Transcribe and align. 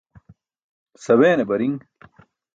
Saweene 1.03 1.43
bariṅ 1.49 1.77